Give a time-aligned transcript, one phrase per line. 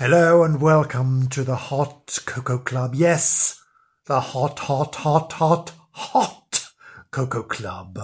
[0.00, 2.94] Hello and welcome to the Hot Cocoa Club.
[2.94, 3.62] Yes,
[4.06, 6.68] the hot, hot, hot, hot, hot
[7.10, 7.98] Cocoa Club.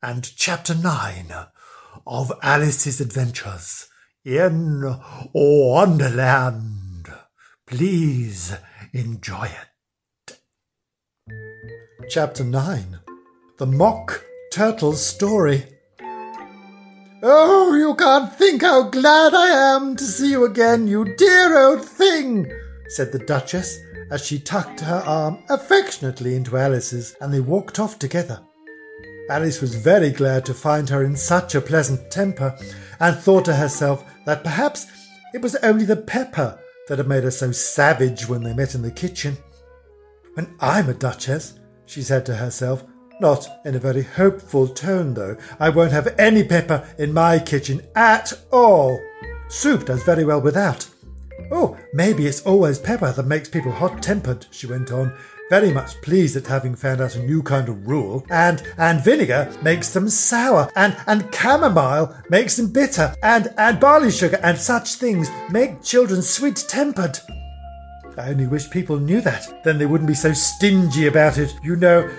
[0.00, 1.34] And chapter nine
[2.06, 3.88] of Alice's Adventures
[4.24, 4.96] in
[5.34, 7.12] Wonderland.
[7.66, 8.54] Please
[8.92, 9.50] enjoy
[10.28, 10.38] it.
[12.08, 13.00] Chapter nine
[13.56, 15.77] The Mock Turtle's Story.
[17.20, 21.84] Oh, you can't think how glad I am to see you again, you dear old
[21.84, 22.48] thing,
[22.88, 23.80] said the Duchess
[24.12, 28.40] as she tucked her arm affectionately into Alice's and they walked off together.
[29.30, 32.56] Alice was very glad to find her in such a pleasant temper
[33.00, 34.86] and thought to herself that perhaps
[35.34, 38.82] it was only the pepper that had made her so savage when they met in
[38.82, 39.36] the kitchen.
[40.34, 42.84] When I'm a Duchess, she said to herself,
[43.20, 45.36] not in a very hopeful tone, though.
[45.58, 49.00] I won't have any pepper in my kitchen at all.
[49.48, 50.88] Soup does very well without.
[51.50, 55.16] Oh, maybe it's always pepper that makes people hot tempered, she went on,
[55.48, 58.24] very much pleased at having found out a new kind of rule.
[58.28, 64.10] And and vinegar makes them sour, and and chamomile makes them bitter, and and barley
[64.10, 67.18] sugar and such things make children sweet tempered.
[68.18, 69.62] I only wish people knew that.
[69.62, 71.54] Then they wouldn't be so stingy about it.
[71.62, 72.10] You know,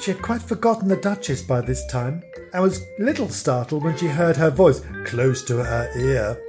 [0.00, 4.06] she had quite forgotten the Duchess by this time, and was little startled when she
[4.06, 6.40] heard her voice close to her ear.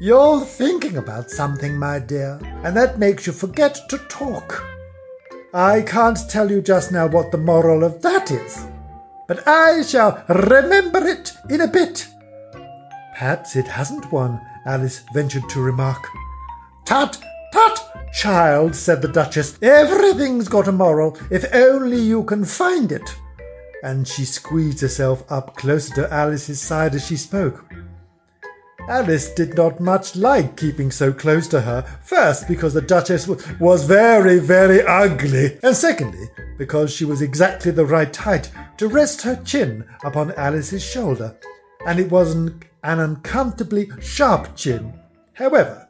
[0.00, 4.64] You're thinking about something, my dear, and that makes you forget to talk.
[5.54, 8.66] I can't tell you just now what the moral of that is,
[9.28, 12.08] but I shall remember it in a bit.
[13.12, 16.08] Perhaps it hasn't one, Alice ventured to remark.
[16.84, 17.22] Tut,
[17.52, 17.78] tut,
[18.12, 23.16] Child, said the Duchess, everything's got a moral, if only you can find it.
[23.82, 27.64] And she squeezed herself up closer to Alice's side as she spoke.
[28.88, 33.28] Alice did not much like keeping so close to her, first because the Duchess
[33.60, 36.26] was very, very ugly, and secondly
[36.58, 41.36] because she was exactly the right height to rest her chin upon Alice's shoulder,
[41.86, 44.92] and it was an, an uncomfortably sharp chin.
[45.34, 45.88] However,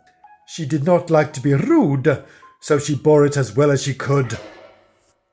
[0.52, 2.24] she did not like to be rude,
[2.60, 4.38] so she bore it as well as she could.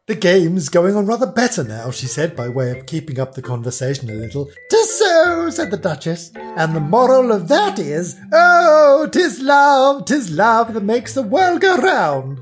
[0.07, 3.41] The game's going on rather better now, she said, by way of keeping up the
[3.41, 4.49] conversation a little.
[4.71, 10.31] Tis so, said the Duchess, and the moral of that is, oh, tis love, tis
[10.31, 12.39] love that makes the world go round.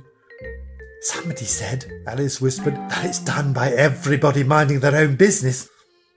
[1.02, 5.68] Somebody said, Alice whispered, that it's done by everybody minding their own business.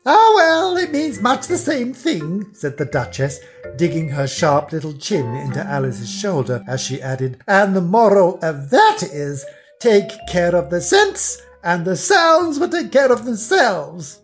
[0.06, 3.38] Ah, well, it means much the same thing, said the Duchess,
[3.76, 8.70] digging her sharp little chin into Alice's shoulder as she added, and the moral of
[8.70, 9.44] that is
[9.78, 14.20] take care of the sense, and the sounds will take care of themselves.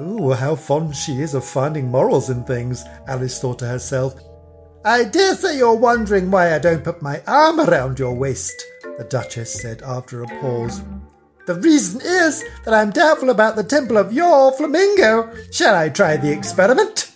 [0.00, 4.14] Ooh, how fond she is of finding morals in things, Alice thought to herself.
[4.84, 8.54] I dare say you're wondering why I don't put my arm around your waist,
[8.96, 10.82] the Duchess said after a pause.
[11.46, 15.30] The reason is that I'm doubtful about the temple of your flamingo.
[15.50, 17.12] Shall I try the experiment?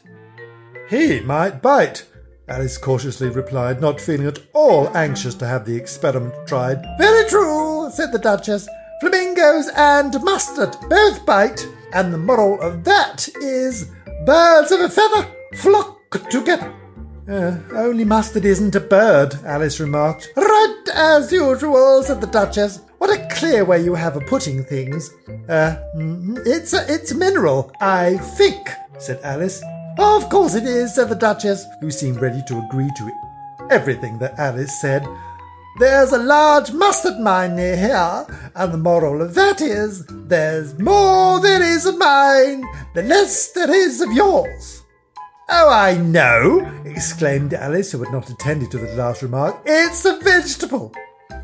[0.90, 2.06] He might bite,
[2.48, 6.82] Alice cautiously replied, not feeling at all anxious to have the experiment tried.
[6.98, 8.68] Very true, said the Duchess.
[9.00, 13.90] Flamingos and mustard both bite, and the moral of that is
[14.26, 16.74] birds of a feather flock together.
[17.28, 20.30] Uh, only mustard isn't a bird, Alice remarked.
[20.34, 22.80] Right as usual, said the Duchess.
[22.98, 25.10] What a clear way you have of putting things.
[25.48, 29.62] Uh, mm-hmm, it's a, it's mineral, I think, said Alice.
[29.98, 33.10] Of course it is, said the Duchess, who seemed ready to agree to
[33.70, 35.06] everything that Alice said.
[35.78, 41.38] There's a large mustard mine near here, and the moral of that is there's more
[41.40, 42.64] there is of mine,
[42.94, 44.82] the less there is of yours.
[45.48, 49.62] Oh, I know, exclaimed Alice, who had not attended to the last remark.
[49.64, 50.92] It's a vegetable.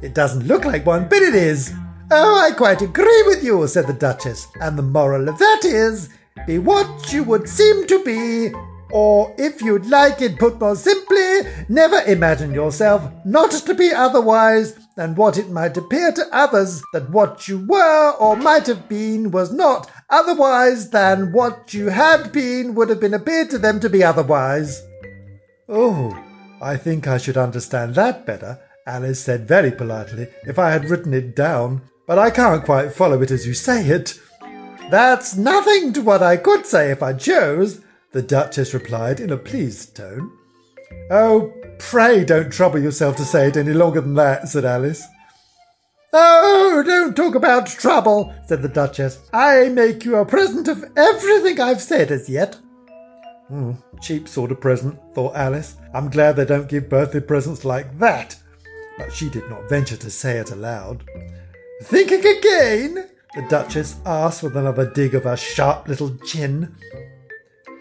[0.04, 1.72] It doesn't look like one, but it is.
[2.10, 4.46] Oh, I quite agree with you, said the Duchess.
[4.60, 6.10] And the moral of that is
[6.46, 8.52] be what you would seem to be,
[8.92, 14.78] or if you'd like it put more simply, never imagine yourself not to be otherwise
[14.94, 19.30] than what it might appear to others that what you were or might have been
[19.30, 23.88] was not otherwise than what you had been would have been appeared to them to
[23.88, 24.82] be otherwise.
[25.66, 26.14] Oh,
[26.60, 31.14] I think I should understand that better Alice said very politely, if I had written
[31.14, 34.18] it down, but I can't quite follow it as you say it.
[34.90, 37.80] That's nothing to what I could say if I chose,
[38.12, 40.30] the Duchess replied in a pleased tone.
[41.10, 45.02] Oh, pray don't trouble yourself to say it any longer than that, said Alice.
[46.12, 49.18] Oh, don't talk about trouble, said the Duchess.
[49.32, 52.58] I make you a present of everything I've said as yet.
[53.50, 55.76] Mm, cheap sort of present, thought Alice.
[55.94, 58.36] I'm glad they don't give birthday presents like that.
[58.98, 61.04] But she did not venture to say it aloud.
[61.82, 63.10] Thinking again?
[63.34, 66.76] The Duchess asked with another dig of her sharp little chin.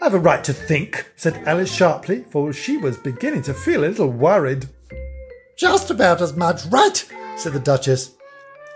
[0.02, 3.86] I've a right to think, said Alice sharply, for she was beginning to feel a
[3.86, 4.66] little worried.
[5.56, 8.10] Just about as much right, said the Duchess,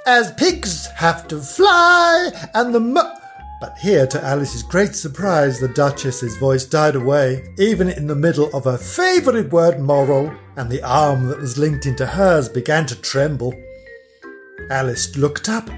[0.06, 3.12] as pigs have to fly and the mo-
[3.60, 8.54] but here, to Alice's great surprise, the Duchess's voice died away, even in the middle
[8.54, 13.00] of her favourite word moral, and the arm that was linked into hers began to
[13.00, 13.52] tremble.
[14.70, 15.68] Alice looked up,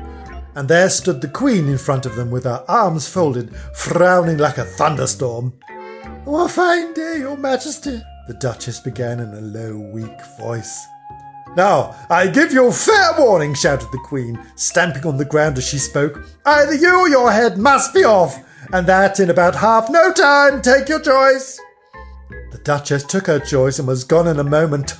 [0.54, 4.58] and there stood the Queen in front of them with her arms folded, frowning like
[4.58, 5.54] a thunderstorm.
[6.26, 10.86] Oh, a fine day, Your Majesty, the Duchess began in a low, weak voice.
[11.56, 15.78] Now, I give you fair warning, shouted the Queen, stamping on the ground as she
[15.78, 16.24] spoke.
[16.44, 18.38] Either you or your head must be off,
[18.72, 20.62] and that in about half no time.
[20.62, 21.60] Take your choice.
[22.52, 24.94] The Duchess took her choice and was gone in a moment.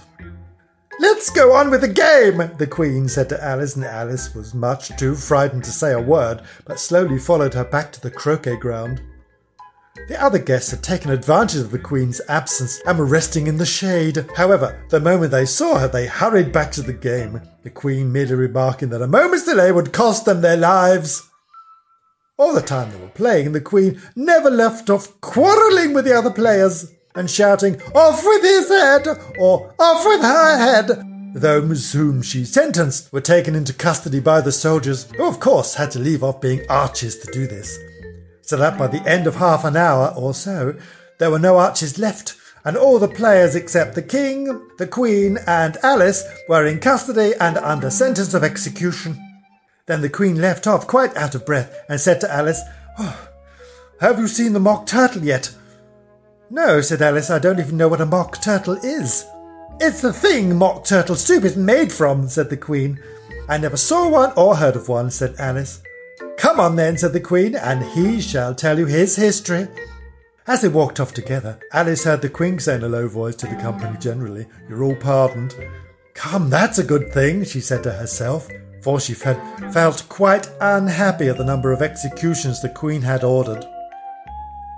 [0.99, 4.95] Let's go on with the game, the Queen said to Alice, and Alice was much
[4.99, 9.01] too frightened to say a word, but slowly followed her back to the croquet ground.
[10.09, 13.67] The other guests had taken advantage of the Queen's absence and were resting in the
[13.67, 14.27] shade.
[14.37, 18.35] However, the moment they saw her, they hurried back to the game, the Queen merely
[18.35, 21.23] remarking that a moment's delay would cost them their lives.
[22.37, 26.31] All the time they were playing, the Queen never left off quarrelling with the other
[26.31, 29.07] players and shouting, Off with his head!
[29.39, 31.35] or Off with her head!
[31.35, 35.91] Those whom she sentenced were taken into custody by the soldiers, who of course had
[35.93, 37.79] to leave off being archers to do this
[38.51, 40.75] so that by the end of half an hour or so,
[41.19, 45.77] there were no archers left, and all the players except the king, the queen, and
[45.85, 49.17] Alice were in custody and under sentence of execution.
[49.87, 52.61] Then the queen left off quite out of breath and said to Alice,
[52.99, 53.29] oh,
[54.01, 55.55] Have you seen the mock turtle yet?
[56.51, 59.25] No, said Alice, I don't even know what a mock turtle is.
[59.79, 63.01] It's the thing mock turtle soup is made from, said the queen.
[63.49, 65.85] I never saw one or heard of one, said Alice.
[66.37, 69.69] Come on then, said the Queen, and he shall tell you his history.
[70.47, 73.47] As they walked off together, Alice heard the Queen say in a low voice to
[73.47, 75.55] the company generally, You're all pardoned.
[76.15, 78.49] Come, that's a good thing, she said to herself,
[78.83, 83.65] for she felt quite unhappy at the number of executions the Queen had ordered.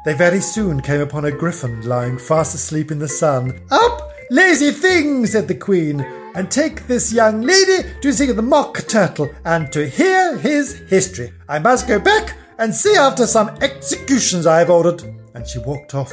[0.04, 3.60] They very soon came upon a gryphon lying fast asleep in the sun.
[3.70, 6.04] Up, lazy thing, said the Queen
[6.34, 11.32] and take this young lady to see the mock turtle and to hear his history.
[11.48, 15.02] I must go back and see after some executions I have ordered.
[15.34, 16.12] And she walked off,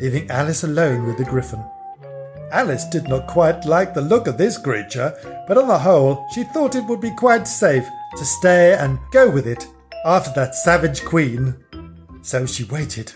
[0.00, 1.64] leaving Alice alone with the gryphon.
[2.52, 5.14] Alice did not quite like the look of this creature,
[5.48, 7.86] but on the whole, she thought it would be quite safe
[8.16, 9.66] to stay and go with it
[10.04, 11.56] after that savage queen.
[12.22, 13.12] So she waited.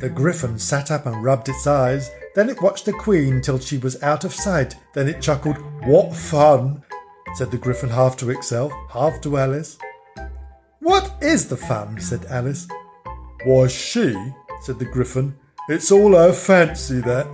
[0.00, 3.78] The gryphon sat up and rubbed its eyes then it watched the Queen till she
[3.78, 4.74] was out of sight.
[4.92, 6.82] Then it chuckled, What fun!
[7.36, 9.78] said the Gryphon half to itself, half to Alice.
[10.80, 12.00] What is the fun?
[12.00, 12.68] said Alice.
[13.44, 14.14] Why, she,
[14.62, 15.36] said the Gryphon.
[15.68, 17.26] It's all her fancy, that.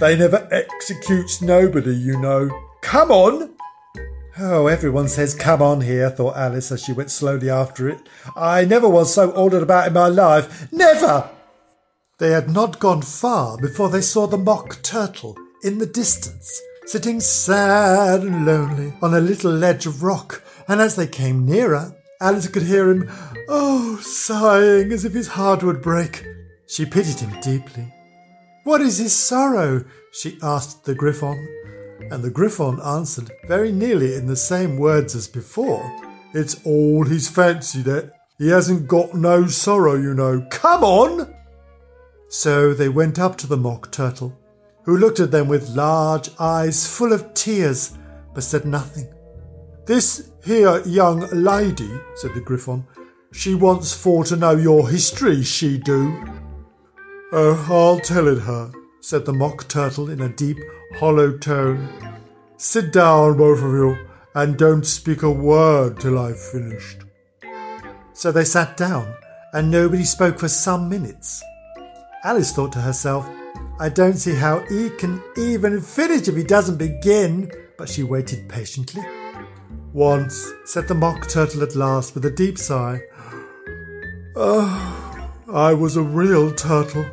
[0.00, 2.50] They never executes nobody, you know.
[2.82, 3.54] Come on!
[4.38, 8.06] Oh, everyone says come on here, thought Alice as she went slowly after it.
[8.36, 10.70] I never was so ordered about in my life.
[10.70, 11.30] Never!
[12.18, 17.20] They had not gone far before they saw the mock turtle in the distance, sitting
[17.20, 22.48] sad and lonely on a little ledge of rock, and as they came nearer, Alice
[22.48, 23.10] could hear him,
[23.50, 26.24] oh, sighing as if his heart would break.
[26.66, 27.92] She pitied him deeply.
[28.64, 29.84] What is his sorrow?
[30.10, 31.36] she asked the Gryphon,
[32.10, 35.84] and the Gryphon answered very nearly in the same words as before.
[36.32, 40.46] It's all his fancy that he hasn't got no sorrow, you know.
[40.50, 41.35] Come on!
[42.38, 44.38] So they went up to the Mock Turtle,
[44.82, 47.96] who looked at them with large eyes full of tears,
[48.34, 49.08] but said nothing.
[49.86, 52.86] This here young lady, said the Gryphon,
[53.32, 56.12] she wants for to know your history, she do.
[57.32, 60.58] Oh, I'll tell it her, said the Mock Turtle in a deep,
[60.98, 61.88] hollow tone.
[62.58, 63.96] Sit down, both of you,
[64.34, 66.98] and don't speak a word till I've finished.
[68.12, 69.14] So they sat down,
[69.54, 71.42] and nobody spoke for some minutes.
[72.26, 73.30] Alice thought to herself,
[73.78, 77.52] I don't see how he can even finish if he doesn't begin.
[77.78, 79.04] But she waited patiently.
[79.92, 83.00] Once, said the Mock Turtle at last with a deep sigh,
[84.34, 87.06] Oh, I was a real turtle.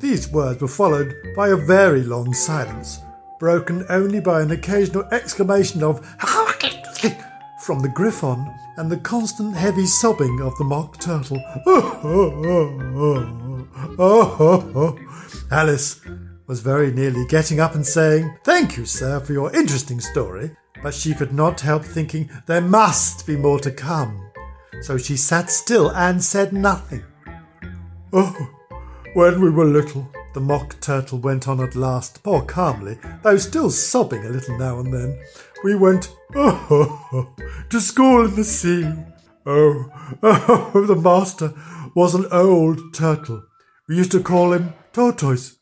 [0.00, 2.98] These words were followed by a very long silence,
[3.40, 6.04] broken only by an occasional exclamation of
[7.64, 11.40] from the Gryphon and the constant heavy sobbing of the Mock Turtle.
[13.98, 14.98] oh, oh, oh.
[15.50, 16.00] Alice
[16.46, 20.50] was very nearly getting up and saying, Thank you, sir, for your interesting story,
[20.82, 24.30] but she could not help thinking there must be more to come.
[24.82, 27.04] So she sat still and said nothing.
[28.12, 28.50] Oh,
[29.14, 33.70] when we were little, the mock turtle went on at last, more calmly, though still
[33.70, 35.18] sobbing a little now and then.
[35.62, 38.84] We went, oh, oh, oh to school in the sea.
[39.46, 39.90] Oh,
[40.22, 41.54] oh, the master
[41.94, 43.44] was an old turtle.
[43.86, 45.58] We used to call him Tortoise.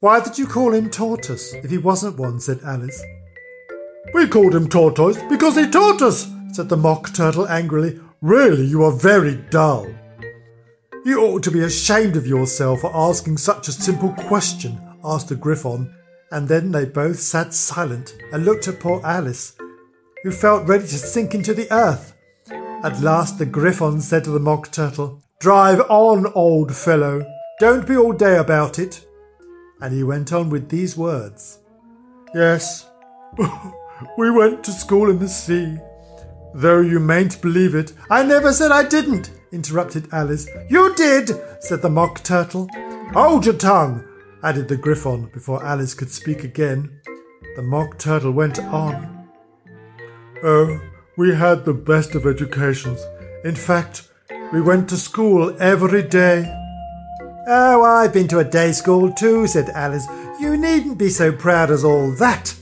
[0.00, 2.40] Why did you call him Tortoise if he wasn't one?
[2.40, 3.02] said Alice.
[4.14, 8.00] We called him Tortoise because he taught us, said the Mock Turtle angrily.
[8.22, 9.86] Really, you are very dull.
[11.04, 15.36] You ought to be ashamed of yourself for asking such a simple question, asked the
[15.36, 15.94] Gryphon,
[16.32, 19.54] and then they both sat silent and looked at poor Alice,
[20.22, 22.14] who felt ready to sink into the earth.
[22.50, 27.24] At last the Gryphon said to the Mock Turtle, Drive on, old fellow.
[27.60, 29.06] Don't be all day about it.
[29.80, 31.60] And he went on with these words
[32.34, 32.90] Yes,
[34.18, 35.78] we went to school in the sea.
[36.54, 40.48] Though you mayn't believe it, I never said I didn't, interrupted Alice.
[40.68, 41.30] You did,
[41.60, 42.68] said the Mock Turtle.
[43.12, 44.04] Hold your tongue,
[44.42, 47.00] added the Gryphon before Alice could speak again.
[47.54, 49.28] The Mock Turtle went on.
[50.42, 50.80] Oh,
[51.16, 53.00] we had the best of educations.
[53.44, 54.07] In fact,
[54.52, 56.44] we went to school every day.
[57.46, 60.06] Oh, I've been to a day school too, said Alice.
[60.40, 62.54] You needn't be so proud as all that.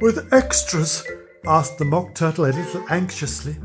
[0.00, 1.04] With extras?
[1.46, 3.56] asked the Mock Turtle a little anxiously.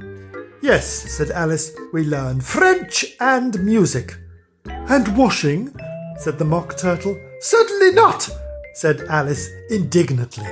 [0.62, 4.18] Yes, said Alice, we learn French and music.
[4.66, 5.76] And washing?
[6.18, 7.20] said the Mock Turtle.
[7.40, 8.30] Certainly not,
[8.76, 10.46] said Alice indignantly.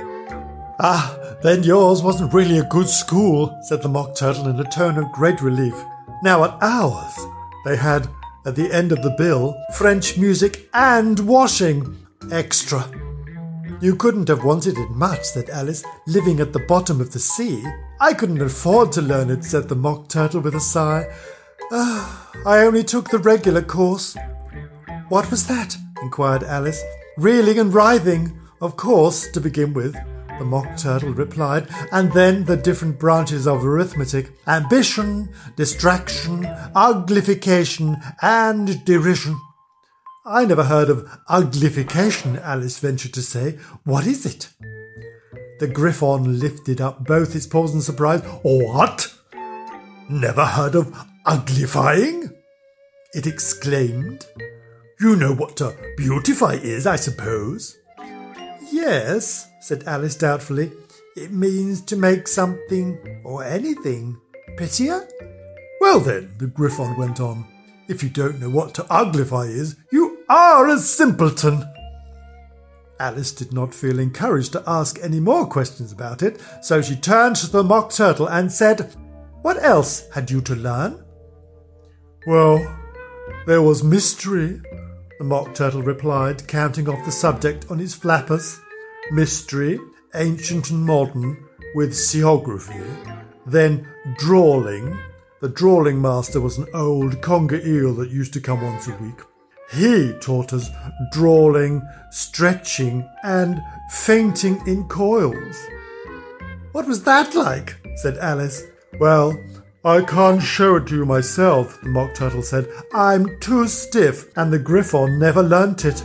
[0.80, 4.98] Ah, then yours wasn't really a good school, said the Mock Turtle in a tone
[4.98, 5.74] of great relief.
[6.22, 7.18] Now at ours,
[7.64, 8.08] they had,
[8.44, 12.06] at the end of the bill, French music and washing.
[12.30, 12.84] Extra.
[13.80, 17.64] You couldn't have wanted it much, said Alice, living at the bottom of the sea.
[18.00, 21.06] I couldn't afford to learn it, said the Mock Turtle with a sigh.
[21.72, 24.14] Ah, I only took the regular course.
[25.08, 25.76] What was that?
[26.02, 26.82] inquired Alice.
[27.16, 29.96] Reeling and writhing, of course, to begin with
[30.40, 36.44] the Mock Turtle replied, and then the different branches of arithmetic ambition, distraction,
[36.74, 39.38] uglification, and derision.
[40.24, 43.58] I never heard of uglification, Alice ventured to say.
[43.84, 44.48] What is it?
[45.60, 48.22] The Gryphon lifted up both its paws in surprise.
[48.42, 49.12] What?
[50.08, 50.86] Never heard of
[51.26, 52.32] uglifying?
[53.12, 54.24] It exclaimed.
[54.98, 57.76] You know what to beautify is, I suppose.
[58.72, 60.72] Yes, said Alice doubtfully.
[61.16, 64.20] It means to make something or anything
[64.56, 65.06] prettier.
[65.80, 67.46] Well then, the Gryphon went on,
[67.88, 71.64] if you don't know what to uglify is, you are a simpleton.
[73.00, 77.36] Alice did not feel encouraged to ask any more questions about it, so she turned
[77.36, 78.94] to the Mock Turtle and said,
[79.42, 81.02] What else had you to learn?
[82.26, 82.76] Well,
[83.46, 84.60] there was mystery,
[85.18, 88.60] the Mock Turtle replied, counting off the subject on his flappers
[89.10, 89.78] mystery,
[90.14, 92.84] ancient and modern, with seaography,
[93.46, 93.88] then
[94.18, 94.98] drawling.
[95.40, 99.20] The drawling master was an old conger eel that used to come once a week.
[99.72, 100.68] He taught us
[101.12, 105.56] drawling, stretching, and fainting in coils.
[106.72, 107.76] What was that like?
[107.96, 108.64] said Alice.
[108.98, 109.32] Well,
[109.84, 112.68] I can't show it to you myself, the Mock Turtle said.
[112.92, 116.04] I'm too stiff, and the Gryphon never learnt it.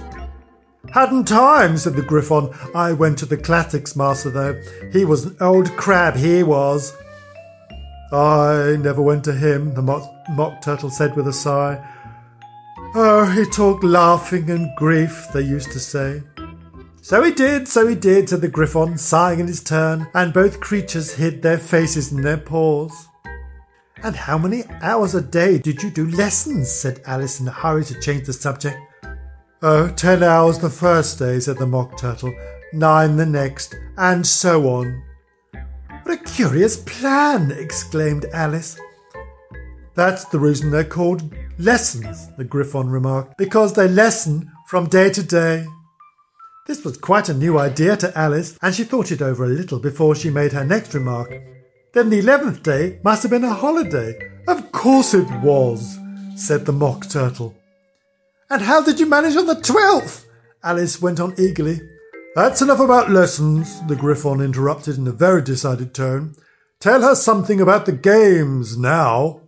[0.96, 2.52] Hadn't time, said the Gryphon.
[2.74, 4.62] I went to the classics master, though.
[4.94, 6.96] He was an old crab, he was.
[8.14, 11.86] I never went to him, the mock, mock turtle said with a sigh.
[12.96, 16.24] Oh, he talked laughing and grief, they used to say.
[17.02, 20.62] So he did, so he did, said the Gryphon, sighing in his turn, and both
[20.62, 23.10] creatures hid their faces in their paws.
[24.02, 26.72] And how many hours a day did you do lessons?
[26.72, 28.78] said Alice in a hurry to change the subject.
[29.68, 32.32] Oh, ten hours the first day, said the Mock Turtle,
[32.72, 35.02] nine the next, and so on.
[36.04, 38.80] What a curious plan, exclaimed Alice.
[39.96, 45.24] That's the reason they're called lessons, the Gryphon remarked, because they lessen from day to
[45.24, 45.66] day.
[46.68, 49.80] This was quite a new idea to Alice, and she thought it over a little
[49.80, 51.34] before she made her next remark.
[51.92, 54.32] Then the eleventh day must have been a holiday.
[54.48, 55.98] Of course it was,
[56.36, 57.56] said the Mock Turtle.
[58.50, 60.28] And how did you manage on the twelfth?
[60.64, 61.80] Alice went on eagerly.
[62.36, 66.36] That's enough about lessons, the Gryphon interrupted in a very decided tone.
[66.80, 69.42] Tell her something about the games now.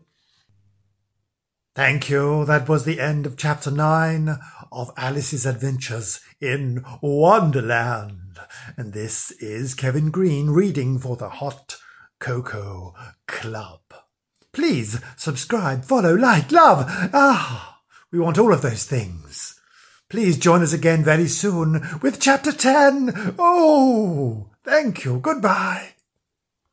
[1.75, 2.43] Thank you.
[2.45, 4.39] That was the end of chapter nine
[4.71, 8.39] of Alice's Adventures in Wonderland.
[8.77, 11.77] And this is Kevin Green reading for the Hot
[12.19, 12.95] Cocoa
[13.27, 13.81] Club.
[14.53, 16.85] Please subscribe, follow, like, love.
[17.13, 17.76] Ah,
[18.11, 19.59] we want all of those things.
[20.09, 23.35] Please join us again very soon with chapter 10.
[23.37, 25.19] Oh, thank you.
[25.19, 25.96] Goodbye.